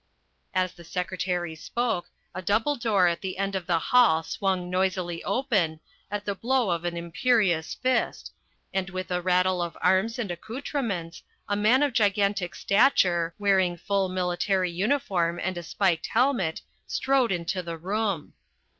As 0.55 0.73
the 0.73 0.83
secretary 0.83 1.53
spoke, 1.53 2.09
a 2.33 2.41
double 2.41 2.75
door 2.75 3.05
at 3.05 3.21
the 3.21 3.37
end 3.37 3.53
of 3.53 3.67
the 3.67 3.77
hall 3.77 4.23
swung 4.23 4.67
noisily 4.67 5.23
open, 5.23 5.79
at 6.09 6.25
the 6.25 6.33
blow 6.33 6.71
of 6.71 6.85
an 6.85 6.97
imperious 6.97 7.75
fist, 7.75 8.33
and 8.73 8.89
with 8.89 9.11
a 9.11 9.21
rattle 9.21 9.61
of 9.61 9.77
arms 9.79 10.17
and 10.17 10.31
accoutrements 10.31 11.21
a 11.47 11.55
man 11.55 11.83
of 11.83 11.93
gigantic 11.93 12.55
stature, 12.55 13.35
wearing 13.37 13.77
full 13.77 14.09
military 14.09 14.71
uniform 14.71 15.39
and 15.39 15.55
a 15.55 15.61
spiked 15.61 16.07
helmet, 16.07 16.61
strode 16.87 17.31
into 17.31 17.61
the 17.61 17.77
room. 17.77 18.33